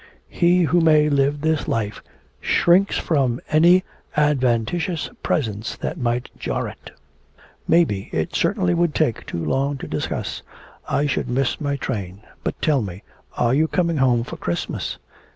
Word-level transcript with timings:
He 0.33 0.63
who 0.63 0.81
may 0.81 1.09
live 1.09 1.41
this 1.41 1.67
life 1.67 2.01
shrinks 2.39 2.97
from 2.97 3.39
any 3.51 3.83
adventitious 4.17 5.11
presence 5.21 5.75
that 5.75 5.99
might 5.99 6.31
jar 6.39 6.67
it.' 6.67 6.89
'Maybe, 7.67 8.09
it 8.11 8.33
certainly 8.33 8.73
would 8.73 8.95
take 8.95 9.27
too 9.27 9.45
long 9.45 9.77
to 9.77 9.87
discuss 9.87 10.41
I 10.89 11.05
should 11.05 11.29
miss 11.29 11.61
my 11.61 11.75
train. 11.75 12.23
But 12.43 12.59
tell 12.63 12.81
me, 12.81 13.03
are 13.37 13.53
you 13.53 13.67
coming 13.67 13.97
home 13.97 14.23
for 14.23 14.37
Christmas?' 14.37 14.97